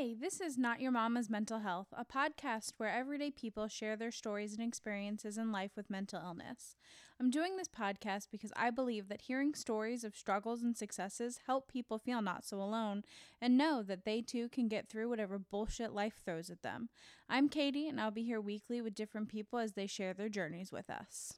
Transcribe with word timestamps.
Hey, 0.00 0.14
this 0.14 0.40
is 0.40 0.56
Not 0.56 0.80
Your 0.80 0.92
Mama's 0.92 1.28
Mental 1.28 1.58
Health, 1.58 1.88
a 1.92 2.06
podcast 2.06 2.72
where 2.78 2.88
everyday 2.88 3.30
people 3.30 3.68
share 3.68 3.96
their 3.96 4.10
stories 4.10 4.54
and 4.54 4.66
experiences 4.66 5.36
in 5.36 5.52
life 5.52 5.72
with 5.76 5.90
mental 5.90 6.22
illness. 6.24 6.74
I'm 7.20 7.28
doing 7.28 7.58
this 7.58 7.68
podcast 7.68 8.28
because 8.32 8.50
I 8.56 8.70
believe 8.70 9.08
that 9.08 9.20
hearing 9.20 9.52
stories 9.54 10.02
of 10.02 10.16
struggles 10.16 10.62
and 10.62 10.74
successes 10.74 11.40
help 11.46 11.70
people 11.70 11.98
feel 11.98 12.22
not 12.22 12.46
so 12.46 12.62
alone 12.62 13.02
and 13.42 13.58
know 13.58 13.82
that 13.82 14.06
they 14.06 14.22
too 14.22 14.48
can 14.48 14.68
get 14.68 14.88
through 14.88 15.10
whatever 15.10 15.38
bullshit 15.38 15.92
life 15.92 16.14
throws 16.24 16.48
at 16.48 16.62
them. 16.62 16.88
I'm 17.28 17.50
Katie, 17.50 17.86
and 17.86 18.00
I'll 18.00 18.10
be 18.10 18.24
here 18.24 18.40
weekly 18.40 18.80
with 18.80 18.94
different 18.94 19.28
people 19.28 19.58
as 19.58 19.72
they 19.72 19.86
share 19.86 20.14
their 20.14 20.30
journeys 20.30 20.72
with 20.72 20.88
us. 20.88 21.34